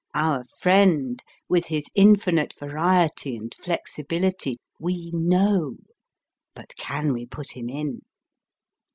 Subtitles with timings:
[0.15, 5.75] Our friend with his infinite variety and flexibility, we know
[6.55, 8.01] but can we put him in